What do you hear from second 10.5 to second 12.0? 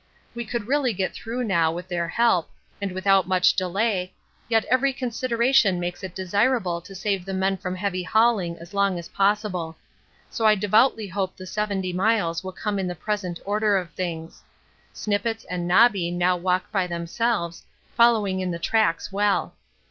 devoutly hope the 70